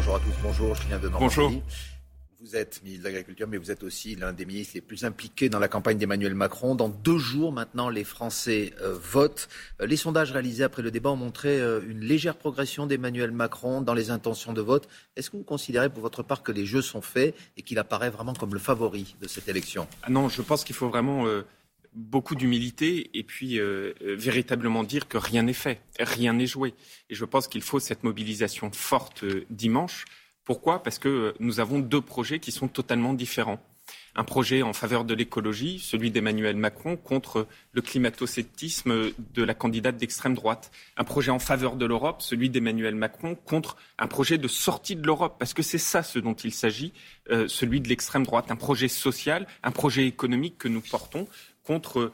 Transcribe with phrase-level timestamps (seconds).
[0.00, 1.36] Bonjour à tous, bonjour, je viens de Normandie.
[1.36, 1.62] Bonjour.
[2.40, 5.50] Vous êtes ministre de l'Agriculture, mais vous êtes aussi l'un des ministres les plus impliqués
[5.50, 6.74] dans la campagne d'Emmanuel Macron.
[6.74, 9.50] Dans deux jours maintenant, les Français euh, votent.
[9.82, 13.82] Euh, les sondages réalisés après le débat ont montré euh, une légère progression d'Emmanuel Macron
[13.82, 14.88] dans les intentions de vote.
[15.16, 18.08] Est-ce que vous considérez pour votre part que les jeux sont faits et qu'il apparaît
[18.08, 19.86] vraiment comme le favori de cette élection?
[20.02, 21.26] Ah Non, je pense qu'il faut vraiment
[21.92, 23.58] beaucoup d'humilité et puis
[24.00, 26.74] véritablement dire que rien n'est fait, rien n'est joué.
[27.08, 30.04] Et je pense qu'il faut cette mobilisation forte dimanche
[30.50, 30.82] pourquoi?
[30.82, 33.60] Parce que nous avons deux projets qui sont totalement différents.
[34.16, 39.96] Un projet en faveur de l'écologie, celui d'Emmanuel Macron, contre le climato-sceptisme de la candidate
[39.96, 40.72] d'extrême droite.
[40.96, 45.06] Un projet en faveur de l'Europe, celui d'Emmanuel Macron, contre un projet de sortie de
[45.06, 46.92] l'Europe, parce que c'est ça ce dont il s'agit,
[47.30, 48.50] euh, celui de l'extrême droite.
[48.50, 51.28] Un projet social, un projet économique que nous portons
[51.70, 52.10] contre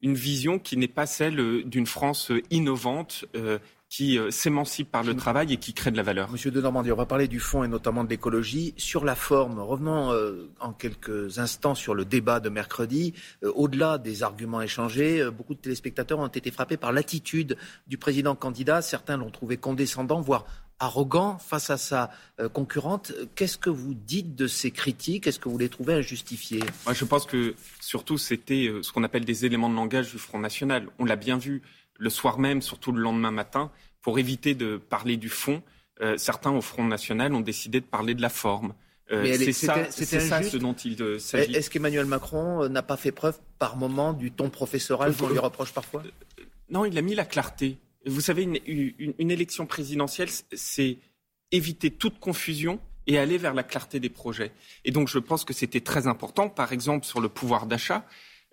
[0.00, 3.58] une vision qui n'est pas celle d'une France innovante, euh,
[3.90, 6.30] qui euh, s'émancipe par le travail et qui crée de la valeur.
[6.30, 8.72] Monsieur de Normandie, on va parler du fond et notamment de l'écologie.
[8.78, 13.12] Sur la forme, revenons euh, en quelques instants sur le débat de mercredi.
[13.42, 17.56] Euh, au-delà des arguments échangés, beaucoup de téléspectateurs ont été frappés par l'attitude
[17.88, 18.80] du président candidat.
[18.80, 20.46] Certains l'ont trouvé condescendant, voire
[20.80, 22.10] arrogant face à sa
[22.52, 23.12] concurrente.
[23.34, 25.26] Qu'est-ce que vous dites de ces critiques?
[25.26, 26.64] Est-ce que vous les trouvez injustifiées?
[26.84, 30.38] Moi, je pense que surtout c'était ce qu'on appelle des éléments de langage du Front
[30.38, 30.88] National.
[30.98, 31.62] On l'a bien vu
[32.00, 35.62] le soir même, surtout le lendemain matin, pour éviter de parler du fond.
[36.00, 38.72] Euh, certains au Front National ont décidé de parler de la forme.
[39.12, 41.54] Euh, c'est ça, ça, ce dont il euh, s'agit.
[41.54, 45.72] Est-ce qu'Emmanuel Macron n'a pas fait preuve par moment du ton professoral qu'on lui reproche
[45.72, 46.02] parfois?
[46.70, 47.78] Non, il a mis la clarté.
[48.06, 50.98] Vous savez, une élection présidentielle, c'est
[51.52, 54.52] éviter toute confusion et aller vers la clarté des projets.
[54.84, 58.06] Et donc, je pense que c'était très important, par exemple, sur le pouvoir d'achat.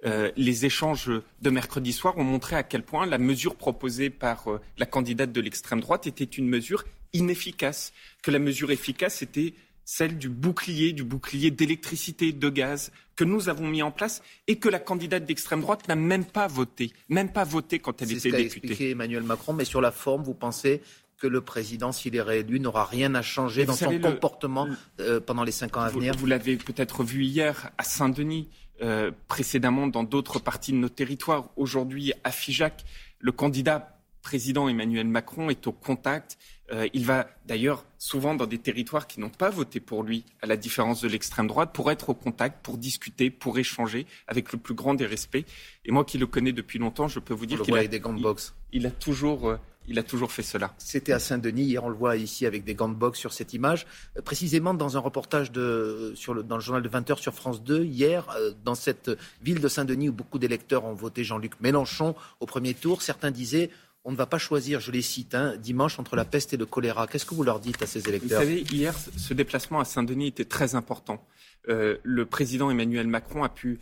[0.05, 4.47] Euh, les échanges de mercredi soir ont montré à quel point la mesure proposée par
[4.51, 9.53] euh, la candidate de l'extrême droite était une mesure inefficace, que la mesure efficace était
[9.89, 14.57] celle du bouclier, du bouclier d'électricité, de gaz que nous avons mis en place et
[14.57, 18.29] que la candidate d'extrême droite n'a même pas voté, même pas voté quand elle était
[18.29, 18.37] députée.
[18.37, 20.81] C'est expliqué Emmanuel Macron, mais sur la forme, vous pensez
[21.17, 24.67] que le président, s'il est réélu, n'aura rien à changer dans son comportement
[24.99, 26.13] euh, pendant les cinq ans à venir?
[26.17, 28.49] Vous l'avez peut-être vu hier à Saint-Denis.
[28.83, 31.49] Euh, précédemment dans d'autres parties de nos territoires.
[31.55, 32.85] Aujourd'hui, à Figeac,
[33.17, 36.37] le candidat président Emmanuel Macron est au contact.
[36.71, 40.47] Euh, il va d'ailleurs souvent dans des territoires qui n'ont pas voté pour lui, à
[40.47, 44.59] la différence de l'extrême droite, pour être au contact, pour discuter, pour échanger avec le
[44.59, 45.45] plus grand des respects.
[45.85, 48.13] Et moi qui le connais depuis longtemps, je peux vous dire qu'il a, des gants
[48.13, 48.53] de boxe.
[48.73, 49.57] Il, a toujours euh,
[49.87, 50.73] il a toujours fait cela.
[50.77, 51.63] C'était à Saint-Denis.
[51.63, 53.87] Hier, on le voit ici avec des gants de boxe sur cette image.
[54.17, 57.63] Euh, précisément dans un reportage de, sur le, dans le journal de 20h sur France
[57.63, 58.27] 2, hier,
[58.65, 59.09] dans cette
[59.41, 63.69] ville de Saint-Denis où beaucoup d'électeurs ont voté Jean-Luc Mélenchon au premier tour, certains disaient
[64.07, 66.65] on ne va pas choisir, je les cite, hein, dimanche entre la peste et le
[66.65, 67.07] choléra.
[67.07, 68.39] Qu'est-ce que vous leur dites à ces électeurs?
[68.39, 71.27] Vous savez, hier, ce déplacement à Saint-Denis était très important.
[71.67, 73.79] Euh, le président Emmanuel Macron a pu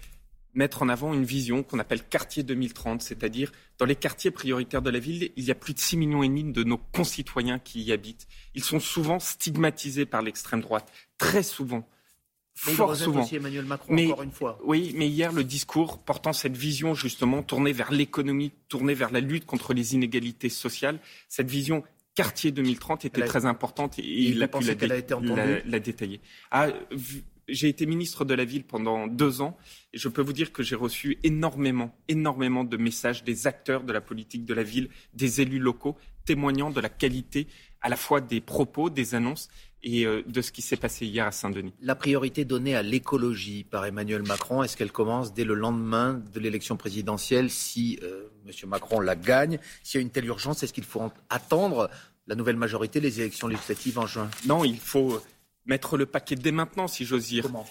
[0.56, 4.90] mettre en avant une vision qu'on appelle quartier 2030, c'est-à-dire dans les quartiers prioritaires de
[4.90, 7.84] la ville, il y a plus de 6 millions et demi de nos concitoyens qui
[7.84, 8.28] y habitent.
[8.56, 11.88] Ils sont souvent stigmatisés par l'extrême droite, très souvent.
[12.56, 13.24] Fort souvent.
[13.24, 14.60] Aussi Emmanuel Macron, mais, encore une fois.
[14.64, 19.20] Oui, mais hier, le discours portant cette vision justement tournée vers l'économie, tournée vers la
[19.20, 21.84] lutte contre les inégalités sociales, cette vision
[22.16, 24.74] quartier 2030 était très importante et, il a pu la,
[25.66, 26.22] la, détailler.
[26.50, 26.70] Ah,
[27.48, 29.58] j'ai été ministre de la ville pendant deux ans
[29.94, 33.94] et je peux vous dire que j'ai reçu énormément, énormément de messages des acteurs de
[33.94, 37.48] la politique de la ville, des élus locaux, témoignant de la qualité
[37.82, 39.50] à la fois des propos, des annonces
[39.86, 41.72] et euh, de ce qui s'est passé hier à Saint-Denis.
[41.80, 46.40] La priorité donnée à l'écologie par Emmanuel Macron, est-ce qu'elle commence dès le lendemain de
[46.40, 48.70] l'élection présidentielle si euh, M.
[48.70, 49.60] Macron la gagne?
[49.84, 51.90] S'il y a une telle urgence, est-ce qu'il faut attendre
[52.28, 54.30] la nouvelle majorité, les élections législatives en juin?
[54.48, 55.22] Non, il faut
[55.66, 57.44] mettre le paquet dès maintenant, si j'ose dire.
[57.44, 57.68] Comment?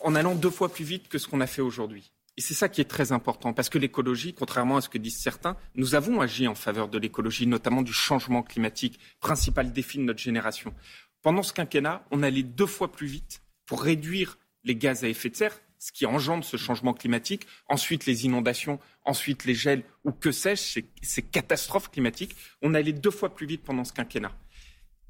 [0.00, 2.10] En allant deux fois plus vite que ce qu'on a fait aujourd'hui.
[2.38, 5.18] Et c'est ça qui est très important, parce que l'écologie, contrairement à ce que disent
[5.18, 10.02] certains, nous avons agi en faveur de l'écologie, notamment du changement climatique, principal défi de
[10.02, 10.74] notre génération.
[11.22, 15.30] Pendant ce quinquennat, on allait deux fois plus vite pour réduire les gaz à effet
[15.30, 20.12] de serre, ce qui engendre ce changement climatique, ensuite les inondations, ensuite les gels, ou
[20.12, 22.36] que sais-je, ces catastrophes climatiques.
[22.60, 24.32] On allait deux fois plus vite pendant ce quinquennat.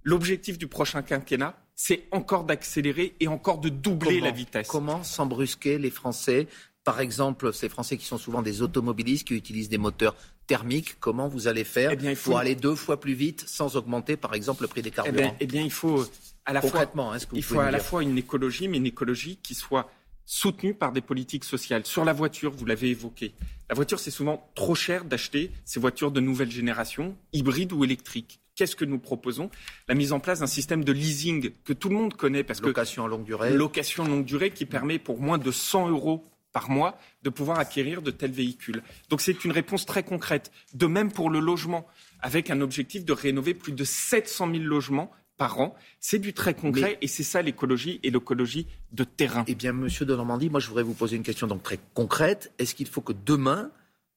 [0.03, 4.69] L'objectif du prochain quinquennat, c'est encore d'accélérer et encore de doubler la vitesse.
[4.69, 6.47] Comment s'embrusquer les Français
[6.87, 10.15] par exemple, ces Français qui sont souvent des automobilistes, qui utilisent des moteurs
[10.47, 14.35] thermiques, comment vous allez faire eh pour aller deux fois plus vite sans augmenter, par
[14.35, 16.07] exemple, le prix des eh carburants eh bien, il faut
[16.45, 19.57] à la fois, hein, il faut à la fois une écologie, mais une écologie qui
[19.57, 19.91] soit
[20.25, 21.85] soutenue par des politiques sociales.
[21.85, 23.35] Sur la voiture, vous l'avez évoqué.
[23.69, 28.39] La voiture, c'est souvent trop cher d'acheter ces voitures de nouvelle génération, hybrides ou électriques
[28.55, 29.51] Qu'est-ce que nous proposons?
[29.87, 33.05] La mise en place d'un système de leasing que tout le monde connaît parce location
[33.05, 33.53] que longue durée.
[33.53, 36.25] Location longue durée qui permet pour moins de 100 euros
[36.57, 38.83] par mois de pouvoir acquérir de tels véhicules.
[39.11, 40.51] Donc c'est une réponse très concrète.
[40.73, 41.87] De même pour le logement,
[42.21, 45.75] avec un objectif de rénover plus de 700 000 logements par an.
[46.01, 49.45] C'est du très concret et c'est ça l'écologie et l'écologie de terrain.
[49.49, 52.51] Eh bien, monsieur de Normandie, moi je voudrais vous poser une question donc très concrète.
[52.59, 53.71] Est-ce qu'il faut que demain,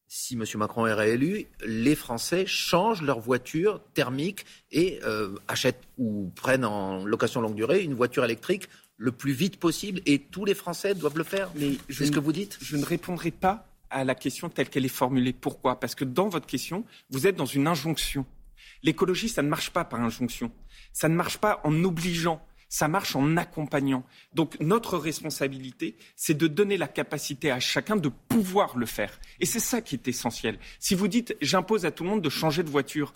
[0.08, 0.46] si M.
[0.56, 7.04] Macron est réélu, les Français changent leur voiture thermique et euh, achètent ou prennent en
[7.04, 8.70] location longue durée une voiture électrique
[9.00, 12.20] le plus vite possible et tous les Français doivent le faire Mais c'est ce que
[12.20, 12.58] vous dites?
[12.62, 15.34] Je ne répondrai pas à la question telle qu'elle est formulée.
[15.34, 15.80] Pourquoi?
[15.80, 18.26] Parce que dans votre question, vous êtes dans une injonction.
[18.84, 20.52] L'écologie, ça ne marche pas par injonction.
[20.94, 24.04] Ça ne marche pas en obligeant ça marche en accompagnant.
[24.34, 29.20] Donc notre responsabilité, c'est de donner la capacité à chacun de pouvoir le faire.
[29.40, 30.60] Et c'est ça qui est essentiel.
[30.80, 33.12] Si vous dites j'impose à tout le monde de changer de voiture,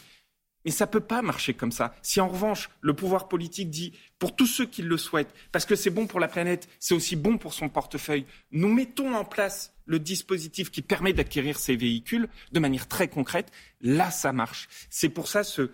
[0.65, 1.95] mais ça ne peut pas marcher comme ça.
[2.01, 5.75] Si en revanche, le pouvoir politique dit, pour tous ceux qui le souhaitent, parce que
[5.75, 9.74] c'est bon pour la planète, c'est aussi bon pour son portefeuille, nous mettons en place
[9.86, 13.51] le dispositif qui permet d'acquérir ces véhicules de manière très concrète,
[13.81, 14.69] là, ça marche.
[14.89, 15.69] C'est pour ça, ce,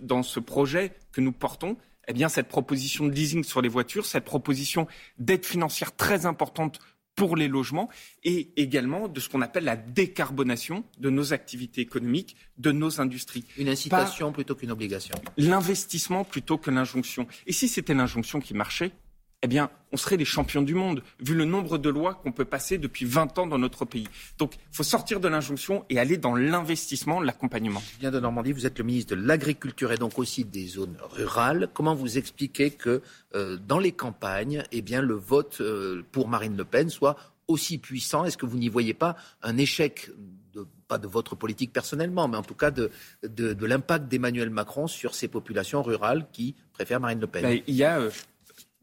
[0.00, 1.76] dans ce projet que nous portons,
[2.08, 4.86] eh bien, cette proposition de leasing sur les voitures, cette proposition
[5.18, 6.80] d'aide financière très importante
[7.18, 7.88] pour les logements
[8.22, 13.44] et également de ce qu'on appelle la décarbonation de nos activités économiques, de nos industries.
[13.58, 15.16] Une incitation plutôt qu'une obligation.
[15.36, 17.26] L'investissement plutôt que l'injonction.
[17.48, 18.92] Et si c'était l'injonction qui marchait,
[19.42, 22.44] eh bien, on serait les champions du monde, vu le nombre de lois qu'on peut
[22.44, 24.08] passer depuis 20 ans dans notre pays.
[24.36, 27.82] Donc, il faut sortir de l'injonction et aller dans l'investissement, l'accompagnement.
[28.00, 31.68] viens de Normandie, vous êtes le ministre de l'Agriculture et donc aussi des zones rurales.
[31.72, 33.00] Comment vous expliquez que
[33.34, 37.78] euh, dans les campagnes, eh bien, le vote euh, pour Marine Le Pen soit aussi
[37.78, 38.24] puissant?
[38.24, 40.10] Est-ce que vous n'y voyez pas un échec
[40.88, 42.90] pas de votre politique personnellement, mais en tout cas de,
[43.22, 47.42] de, l'impact d'Emmanuel Macron sur ces populations rurales qui préfèrent Marine Le Pen?
[47.42, 48.10] Ben, Il y a euh,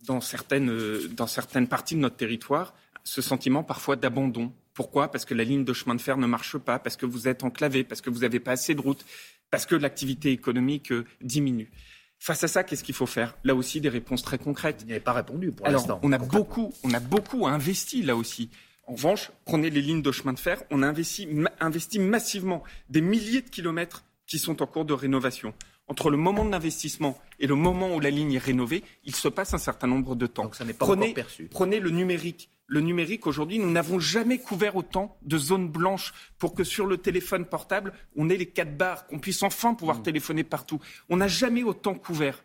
[0.05, 2.73] dans certaines, euh, dans certaines parties de notre territoire
[3.05, 4.51] ce sentiment parfois d'abandon.
[4.73, 5.09] Pourquoi?
[5.09, 7.43] Parce que la ligne de chemin de fer ne marche pas, parce que vous êtes
[7.43, 9.05] enclavé, parce que vous n'avez pas assez de routes,
[9.51, 11.71] parce que l'activité économique euh, diminue.
[12.19, 13.37] Face à ça, qu'est-ce qu'il faut faire?
[13.43, 14.83] Là aussi, des réponses très concrètes.
[14.85, 15.99] Vous n'y pas répondu pour l'instant.
[16.01, 18.49] On a beaucoup, on a beaucoup investi là aussi.
[18.87, 21.27] En revanche, prenez les lignes de chemin de fer, on a investi,
[21.59, 25.53] investi massivement des milliers de kilomètres qui sont en cours de rénovation
[25.87, 29.27] entre le moment de l'investissement et le moment où la ligne est rénovée, il se
[29.27, 30.43] passe un certain nombre de temps.
[30.43, 31.47] Donc ça n'est pas prenez, perçu.
[31.49, 32.49] Prenez le numérique.
[32.67, 36.97] Le numérique, aujourd'hui, nous n'avons jamais couvert autant de zones blanches pour que sur le
[36.97, 40.03] téléphone portable, on ait les quatre barres, qu'on puisse enfin pouvoir mm.
[40.03, 40.79] téléphoner partout.
[41.09, 42.43] On n'a jamais autant couvert.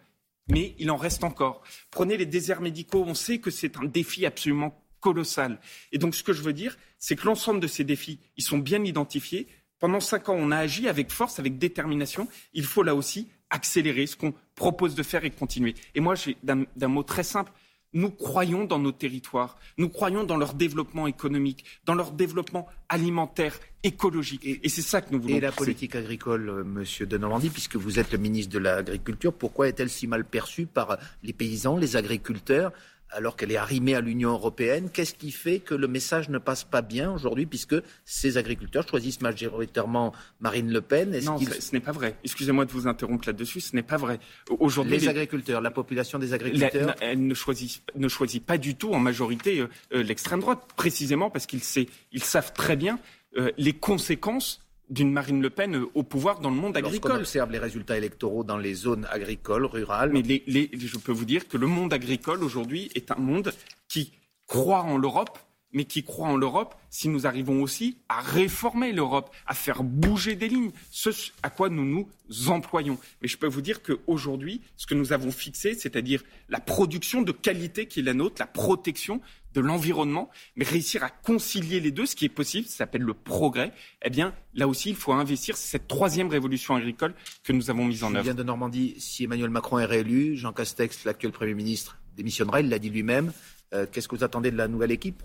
[0.49, 1.63] Mais il en reste encore.
[1.91, 3.05] Prenez les déserts médicaux.
[3.07, 5.59] On sait que c'est un défi absolument colossal.
[5.93, 8.59] Et donc, ce que je veux dire, c'est que l'ensemble de ces défis, ils sont
[8.59, 9.49] bien identifiés.
[9.81, 12.29] Pendant cinq ans, on a agi avec force, avec détermination.
[12.53, 15.75] Il faut là aussi accélérer ce qu'on propose de faire et continuer.
[15.95, 17.51] Et moi, d'un mot très simple,
[17.93, 23.59] nous croyons dans nos territoires, nous croyons dans leur développement économique, dans leur développement alimentaire,
[23.83, 24.43] écologique.
[24.45, 25.37] Et, c'est ça que nous voulons.
[25.37, 29.33] Et la politique agricole, euh, Monsieur de Normandie, puisque vous êtes le ministre de l'Agriculture,
[29.33, 32.73] pourquoi est-elle si mal perçue par les paysans, les agriculteurs
[33.13, 34.91] alors qu'elle est arrimée à l'Union européenne.
[34.93, 39.21] Qu'est-ce qui fait que le message ne passe pas bien aujourd'hui, puisque ces agriculteurs choisissent
[39.21, 41.19] majoritairement Marine Le Pen?
[41.25, 42.17] Non, ce n'est pas vrai.
[42.25, 44.21] Excusez-moi de vous interrompre là-dessus, ce n'est pas vrai.
[44.59, 48.93] Aujourd'hui, les, agriculteurs, la population des agriculteurs, elle ne choisit, ne choisit pas du tout
[48.93, 52.99] en majorité euh, euh, l'extrême droite, précisément parce qu'ils savent très bien
[53.37, 57.13] euh, les conséquences d'une Marine Le Pen au pouvoir dans le monde agricole.
[57.13, 60.11] On observe les résultats électoraux dans les zones agricoles, rurales.
[60.13, 63.53] Mais je peux vous dire que le monde agricole aujourd'hui est un monde
[63.89, 64.13] qui
[64.47, 65.39] croit en l'Europe,
[65.73, 70.35] mais qui croit en l'Europe si nous arrivons aussi à réformer l'Europe, à faire bouger
[70.35, 71.11] des lignes, ce
[71.43, 72.09] à quoi nous nous
[72.49, 72.99] employons.
[73.23, 77.33] Mais je peux vous dire qu'aujourd'hui, ce que nous avons fixé, c'est-à-dire la production de
[77.33, 79.21] qualité qui est la nôtre, la protection,
[79.55, 83.15] de l'environnement, mais réussir à concilier les deux, ce qui est possible, ça s'appelle le
[83.15, 83.73] progrès,
[84.05, 85.57] eh bien, là aussi, il faut investir.
[85.57, 88.23] C'est cette troisième révolution agricole que nous avons mise en œuvre.
[88.23, 92.69] Julien de Normandie, si Emmanuel Macron est réélu, Jean Castex, l'actuel Premier ministre, démissionnera, il
[92.69, 93.33] l'a dit lui-même.
[93.73, 95.23] Euh, qu'est-ce que vous attendez de la nouvelle équipe?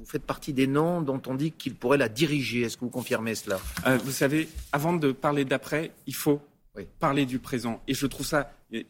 [0.00, 2.62] Vous faites partie des noms dont on dit qu'il pourrait la diriger.
[2.62, 6.40] Est-ce que vous confirmez cela euh, Vous savez, avant de parler d'après, il faut
[6.98, 7.82] parler du présent.
[7.86, 8.82] Et je trouve ça euh,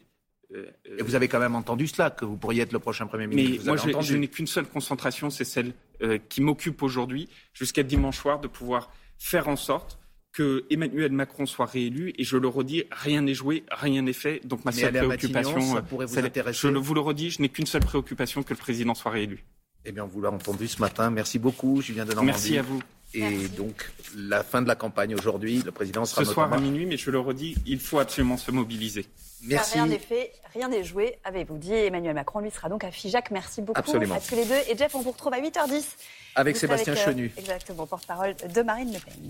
[0.85, 3.65] Et vous avez quand même entendu cela, que vous pourriez être le prochain Premier ministre.
[3.65, 8.17] Mais moi, je, n'ai qu'une seule concentration, c'est celle euh, qui m'occupe aujourd'hui, jusqu'à dimanche
[8.17, 9.99] soir, de pouvoir faire en sorte
[10.31, 12.13] que Emmanuel Macron soit réélu.
[12.17, 14.39] Et je le redis, rien n'est joué, rien n'est fait.
[14.47, 16.69] Donc ma seule préoccupation, ça pourrait vous intéresser.
[16.69, 19.43] Je vous le redis, je n'ai qu'une seule préoccupation, que le président soit réélu.
[19.85, 21.09] Eh bien, on vous l'a entendu ce matin.
[21.09, 22.31] Merci beaucoup, Julien de Normandie.
[22.31, 22.81] Merci à vous.
[23.13, 26.85] Et donc, la fin de la campagne aujourd'hui, le président sera Ce soir à minuit,
[26.85, 29.05] mais je le redis, il faut absolument se mobiliser.
[29.43, 29.73] Merci.
[29.73, 31.73] rien n'est fait, rien n'est joué, avez-vous dit.
[31.73, 33.31] Emmanuel Macron, lui, sera donc à Figeac.
[33.31, 34.15] Merci beaucoup Absolument.
[34.15, 34.59] à tous les deux.
[34.69, 35.83] Et Jeff, on vous retrouve à 8h10.
[36.35, 37.31] Avec Sébastien Chenu.
[37.37, 39.29] Exactement, porte-parole de Marine Le Pen.